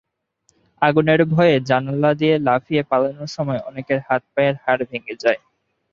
[0.81, 5.39] আগুনের ভয়ে জানালা দিয়ে লাফিয়ে পালানোর সময় অনেকের হাত-পায়ের হাড় ভেঙে যায়।